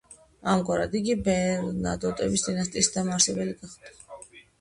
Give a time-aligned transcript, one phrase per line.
[0.51, 3.93] ამგვარად იგი ბერნადოტების დინასტიის დამაარსებელი გახდა.